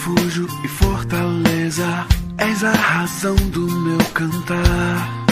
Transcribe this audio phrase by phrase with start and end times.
[0.00, 2.06] refúgio e fortaleza,
[2.38, 5.26] és a razão do meu cantar.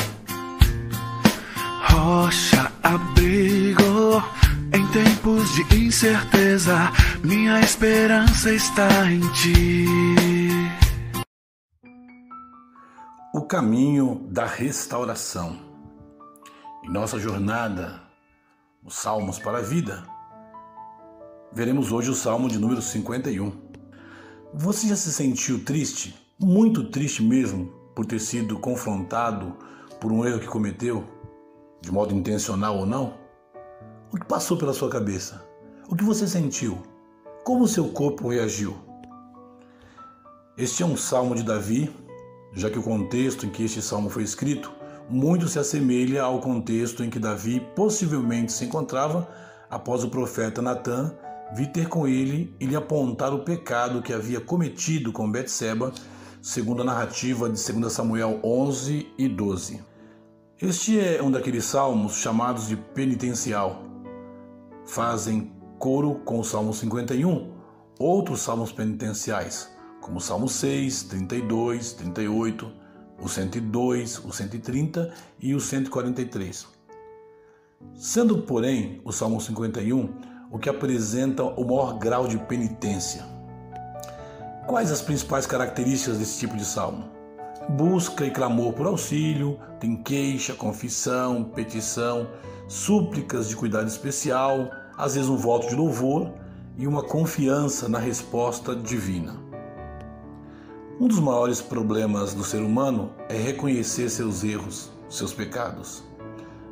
[1.91, 4.23] Rocha, abrigo
[4.75, 6.93] em tempos de incerteza,
[7.25, 9.87] minha esperança está em ti.
[13.33, 15.59] O caminho da restauração.
[16.85, 18.03] Em nossa jornada,
[18.85, 20.05] os Salmos para a Vida,
[21.55, 23.68] veremos hoje o Salmo de número 51.
[24.55, 26.15] Você já se sentiu triste?
[26.41, 29.55] Muito triste mesmo por ter sido confrontado
[30.01, 31.05] por um erro que cometeu,
[31.83, 33.13] de modo intencional ou não?
[34.11, 35.45] O que passou pela sua cabeça?
[35.87, 36.79] O que você sentiu?
[37.45, 38.75] Como o seu corpo reagiu?
[40.57, 41.95] Este é um salmo de Davi,
[42.55, 44.73] já que o contexto em que este salmo foi escrito
[45.11, 49.29] muito se assemelha ao contexto em que Davi possivelmente se encontrava
[49.71, 51.15] após o profeta Natan
[51.53, 55.93] vi ter com ele e lhe apontar o pecado que havia cometido com Betseba,
[56.43, 59.83] segundo a narrativa de 2 Samuel 11 e 12.
[60.61, 63.83] Este é um daqueles salmos chamados de penitencial.
[64.87, 67.53] Fazem coro com o Salmo 51,
[67.99, 72.73] outros salmos penitenciais, como o Salmo 6, 32, 38,
[73.21, 76.67] o 102, o 130 e o 143.
[77.95, 83.25] Sendo, porém, o Salmo 51 o que apresenta o maior grau de penitência.
[84.67, 87.11] Quais as principais características desse tipo de salmo?
[87.69, 92.29] Busca e clamor por auxílio, tem queixa, confissão, petição,
[92.67, 96.33] súplicas de cuidado especial, às vezes um voto de louvor
[96.77, 99.35] e uma confiança na resposta divina.
[101.01, 106.03] Um dos maiores problemas do ser humano é reconhecer seus erros, seus pecados.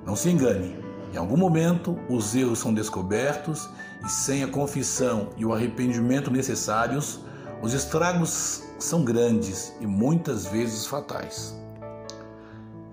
[0.05, 0.77] Não se engane,
[1.17, 3.71] em algum momento, os erros são descobertos
[4.05, 7.21] e, sem a confissão e o arrependimento necessários,
[7.63, 11.59] os estragos são grandes e muitas vezes fatais.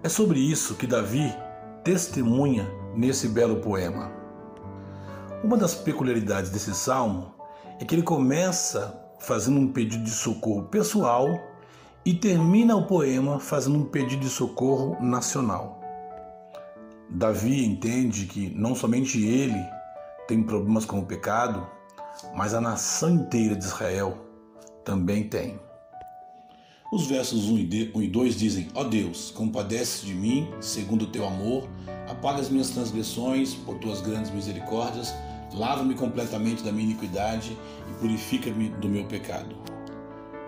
[0.01, 1.35] É sobre isso que Davi
[1.83, 2.65] testemunha
[2.95, 4.09] nesse belo poema.
[5.43, 7.33] Uma das peculiaridades desse salmo
[7.77, 11.27] é que ele começa fazendo um pedido de socorro pessoal
[12.05, 15.82] e termina o poema fazendo um pedido de socorro nacional.
[17.13, 19.63] Davi entende que não somente ele
[20.27, 21.67] tem problemas com o pecado,
[22.35, 24.17] mas a nação inteira de Israel
[24.83, 25.59] também tem.
[26.91, 31.23] Os versos 1 e 2 dizem: Ó oh Deus, compadece de mim, segundo o teu
[31.27, 31.69] amor,
[32.09, 35.13] apaga as minhas transgressões por tuas grandes misericórdias,
[35.53, 37.55] lava-me completamente da minha iniquidade
[37.91, 39.55] e purifica-me do meu pecado.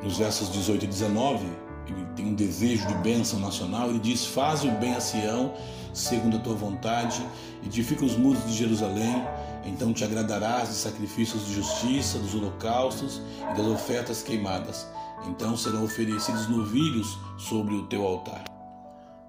[0.02, 1.46] Nos versos 18 e 19,
[1.88, 5.54] ele tem um desejo de bênção nacional, ele diz: Faze o bem a Sião
[5.96, 7.26] segundo a tua vontade,
[7.66, 9.24] edifica os muros de Jerusalém,
[9.66, 14.86] então te agradarás de sacrifícios de justiça, dos holocaustos e das ofertas queimadas.
[15.26, 18.44] Então serão oferecidos novilhos sobre o teu altar.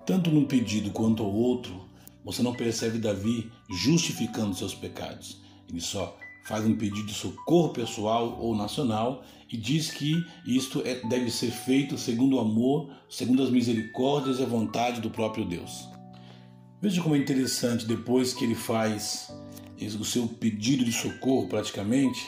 [0.04, 1.88] Tanto num pedido quanto ao outro,
[2.24, 5.40] você não percebe Davi justificando seus pecados.
[5.68, 10.94] Ele só faz um pedido de socorro pessoal ou nacional e diz que isto é,
[11.08, 15.88] deve ser feito segundo o amor, segundo as misericórdias e a vontade do próprio Deus.
[16.80, 19.32] Veja como é interessante, depois que ele faz
[19.98, 22.24] o seu pedido de socorro, praticamente,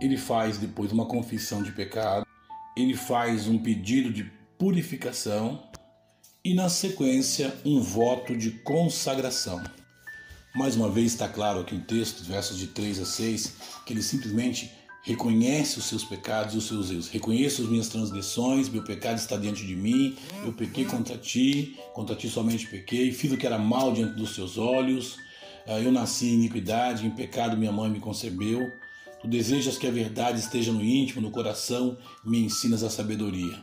[0.00, 2.26] ele faz depois uma confissão de pecado,
[2.76, 4.24] ele faz um pedido de
[4.56, 5.62] purificação
[6.44, 9.62] e, na sequência, um voto de consagração.
[10.54, 13.52] Mais uma vez está claro aqui o texto, versos de 3 a 6,
[13.84, 14.70] que ele simplesmente
[15.08, 17.08] Reconhece os seus pecados e os seus erros.
[17.08, 20.14] Reconheço as minhas transgressões, meu pecado está diante de mim.
[20.44, 23.10] Eu pequei contra ti, contra ti somente pequei.
[23.10, 25.16] Fiz o que era mal diante dos teus olhos.
[25.66, 28.70] Ah, eu nasci em iniquidade, em pecado minha mãe me concebeu.
[29.22, 33.58] Tu desejas que a verdade esteja no íntimo, no coração, me ensinas a sabedoria.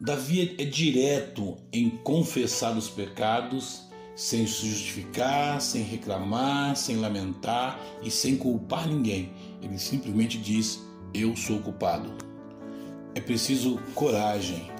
[0.00, 3.82] Davi é direto em confessar os pecados
[4.20, 9.32] sem se justificar, sem reclamar, sem lamentar e sem culpar ninguém.
[9.62, 10.78] Ele simplesmente diz:
[11.14, 12.12] Eu sou culpado.
[13.14, 14.70] É preciso coragem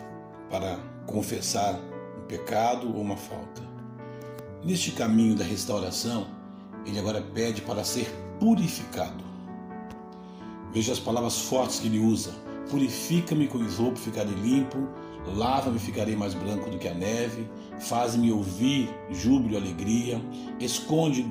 [0.50, 1.80] para confessar
[2.18, 3.62] um pecado ou uma falta.
[4.62, 6.26] Neste caminho da restauração,
[6.84, 9.24] ele agora pede para ser purificado.
[10.70, 12.34] Veja as palavras fortes que ele usa:
[12.68, 14.86] Purifica-me com isopo, ficarei limpo
[15.26, 17.46] Lava-me, ficarei mais branco do que a neve.
[17.80, 20.20] Faz-me ouvir júbilo e alegria.
[20.58, 21.26] Esconde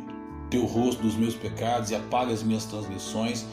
[0.50, 3.46] teu rosto dos meus pecados e apaga as minhas transgressões.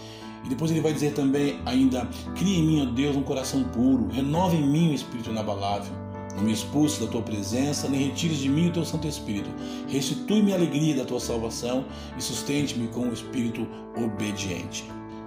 [0.45, 4.09] E depois ele vai dizer também ainda: Cria em mim, ó Deus, um coração puro.
[4.09, 5.93] Renova em mim o espírito inabalável.
[6.37, 9.49] Não me expulses da tua presença, nem retires de mim o teu Santo Espírito.
[9.89, 13.67] Restitui-me a alegria da tua salvação e sustente-me com o espírito
[13.97, 14.85] obediente.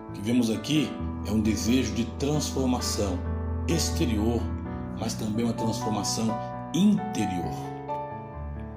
[0.10, 0.88] O que vemos aqui
[1.26, 3.20] é um desejo de transformação
[3.68, 4.40] exterior,
[5.00, 6.28] mas também uma transformação
[6.74, 7.54] interior.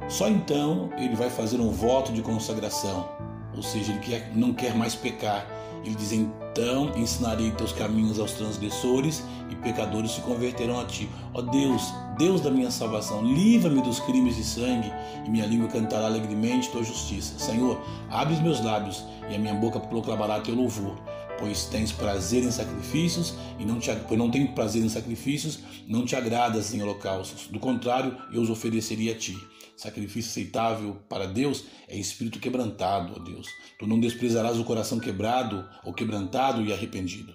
[0.09, 3.09] Só então ele vai fazer um voto de consagração,
[3.57, 5.47] ou seja, ele quer, não quer mais pecar.
[5.85, 6.13] Ele diz:
[6.53, 11.09] Então ensinarei teus caminhos aos transgressores e pecadores se converterão a ti.
[11.33, 11.83] Ó Deus,
[12.19, 14.93] Deus da minha salvação, livra-me dos crimes de sangue
[15.25, 17.39] e minha língua cantará alegremente tua justiça.
[17.39, 20.95] Senhor, abre os meus lábios e a minha boca proclamará teu louvor
[21.43, 25.59] pois tens prazer em sacrifícios e não te pois não tenho prazer em sacrifícios,
[25.89, 27.49] não te agradas em holocaustos.
[27.49, 29.37] Do contrário, eu os ofereceria a ti.
[29.77, 33.49] Sacrifício aceitável para Deus é espírito quebrantado, ó Deus.
[33.77, 37.35] Tu não desprezarás o coração quebrado ou quebrantado e arrependido.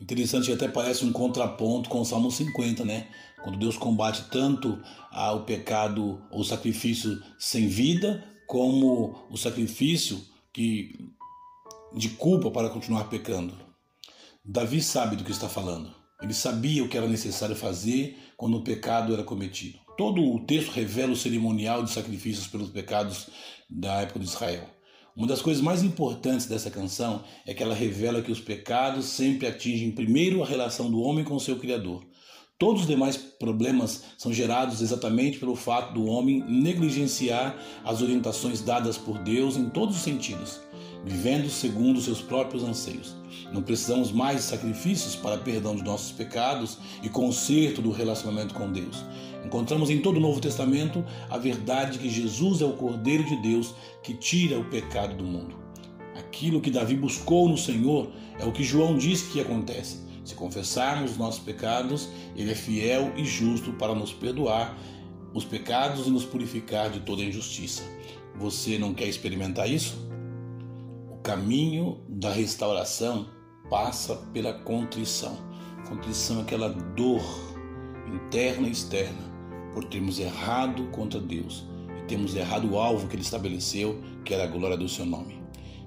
[0.00, 3.08] Interessante que até parece um contraponto com o Salmo 50, né?
[3.42, 4.80] Quando Deus combate tanto
[5.12, 10.20] o pecado ou sacrifício sem vida, como o sacrifício
[10.52, 10.98] que
[11.94, 13.54] de culpa para continuar pecando.
[14.44, 15.94] Davi sabe do que está falando.
[16.20, 19.78] Ele sabia o que era necessário fazer quando o pecado era cometido.
[19.96, 23.28] Todo o texto revela o cerimonial de sacrifícios pelos pecados
[23.68, 24.68] da época de Israel.
[25.14, 29.46] Uma das coisas mais importantes dessa canção é que ela revela que os pecados sempre
[29.46, 32.02] atingem primeiro a relação do homem com o seu Criador.
[32.58, 38.96] Todos os demais problemas são gerados exatamente pelo fato do homem negligenciar as orientações dadas
[38.96, 40.60] por Deus em todos os sentidos
[41.04, 43.14] vivendo segundo seus próprios anseios.
[43.52, 48.70] Não precisamos mais de sacrifícios para perdão de nossos pecados e conserto do relacionamento com
[48.70, 49.04] Deus.
[49.44, 53.74] Encontramos em todo o Novo Testamento a verdade que Jesus é o Cordeiro de Deus
[54.02, 55.56] que tira o pecado do mundo.
[56.16, 60.00] Aquilo que Davi buscou no Senhor é o que João diz que acontece.
[60.24, 64.78] Se confessarmos os nossos pecados, Ele é fiel e justo para nos perdoar
[65.34, 67.82] os pecados e nos purificar de toda injustiça.
[68.36, 70.11] Você não quer experimentar isso?
[71.22, 73.28] Caminho da restauração
[73.70, 75.38] passa pela contrição.
[75.88, 77.22] Contrição é aquela dor
[78.12, 79.32] interna e externa
[79.72, 81.64] por termos errado contra Deus
[81.98, 85.40] e termos errado o alvo que Ele estabeleceu, que era a glória do Seu nome.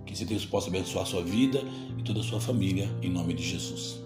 [0.06, 1.62] Que esse Deus possa abençoar a sua vida
[1.98, 4.05] e toda a sua família, em nome de Jesus.